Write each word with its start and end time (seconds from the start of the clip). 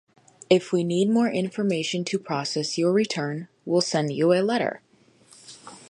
If 0.49 0.71
we 0.71 0.83
need 0.83 1.11
more 1.11 1.29
information 1.29 2.03
to 2.05 2.17
process 2.17 2.75
your 2.75 2.91
return, 2.91 3.49
we'll 3.65 3.81
send 3.81 4.11
you 4.11 4.33
a 4.33 4.41
letter. 4.41 4.81